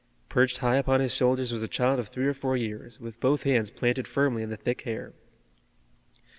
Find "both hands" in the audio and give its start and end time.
3.19-3.69